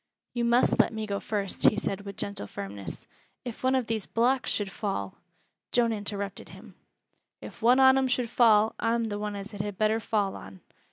[0.33, 3.05] "You must let me go first," he said with gentle firmness.
[3.45, 5.19] "If one of these blocks should fall"
[5.73, 6.73] Joan interrupted him:
[7.39, 10.61] "If one on 'em should fall, I'm th' one as it had better fall on.